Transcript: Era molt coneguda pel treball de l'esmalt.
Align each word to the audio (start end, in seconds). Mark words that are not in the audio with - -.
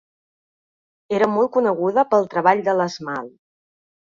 Era 1.17 1.27
molt 1.33 1.53
coneguda 1.57 2.07
pel 2.15 2.27
treball 2.35 2.65
de 2.71 2.77
l'esmalt. 2.81 3.37